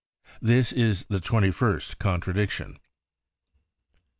('nr.' 0.33 0.37
This 0.51 0.71
is 0.71 1.05
the 1.09 1.19
tweny 1.19 1.51
first 1.53 1.99
contradiction. 1.99 2.79